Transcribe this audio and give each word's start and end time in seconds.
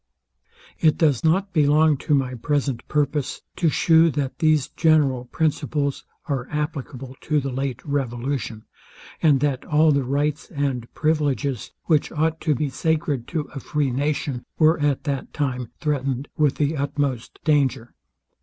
It 0.79 0.97
does 0.97 1.23
not 1.23 1.53
belong 1.53 1.95
to 1.97 2.15
my 2.15 2.33
present 2.33 2.87
purpose 2.87 3.43
to 3.55 3.69
shew, 3.69 4.09
that 4.09 4.39
these 4.39 4.69
general 4.69 5.25
principles 5.25 6.05
are 6.25 6.49
applicable 6.49 7.15
to 7.21 7.39
the 7.39 7.51
late 7.51 7.85
revolution; 7.85 8.65
and 9.21 9.41
that 9.41 9.63
all 9.63 9.91
the 9.91 10.01
rights 10.03 10.49
and 10.49 10.91
privileges, 10.95 11.71
which 11.83 12.11
ought 12.11 12.41
to 12.41 12.55
be 12.55 12.67
sacred 12.67 13.27
to 13.27 13.41
a 13.53 13.59
free 13.59 13.91
nation, 13.91 14.43
were 14.57 14.79
at 14.79 15.03
that 15.03 15.33
time 15.33 15.69
threatened 15.79 16.29
with 16.35 16.55
the 16.55 16.75
utmost 16.75 17.37
danger. 17.43 17.93